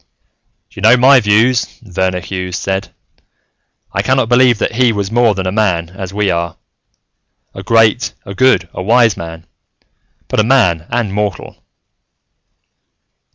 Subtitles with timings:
[0.71, 2.91] "You know my views," Verner Hughes said.
[3.93, 6.57] "I cannot believe that He was more than a man, as we are.
[7.53, 9.45] A great, a good, a wise man,
[10.27, 11.55] but a man and mortal."